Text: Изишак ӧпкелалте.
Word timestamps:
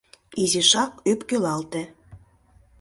Изишак 0.41 0.93
ӧпкелалте. 1.11 1.83